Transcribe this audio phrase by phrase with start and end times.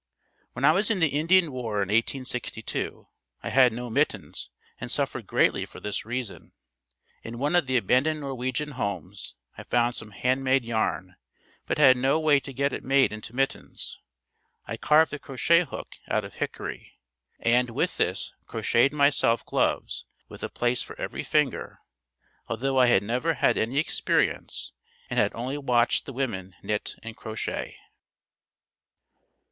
[0.53, 3.07] When I was in the Indian war in 1862
[3.43, 6.53] I had no mittens and suffered greatly for this reason.
[7.21, 11.17] In one of the abandoned Norwegian homes, I found some hand made yarn,
[11.67, 13.99] but had no way to get it made into mittens.
[14.65, 16.93] I carved a crochet hook out of hickory
[17.39, 21.77] and with this crocheted myself gloves with a place for every finger,
[22.47, 24.73] although I had never had any experience
[25.11, 27.77] and had only watched the women knit and crochet.